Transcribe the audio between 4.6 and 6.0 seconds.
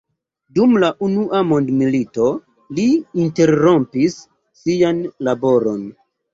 sian laboron.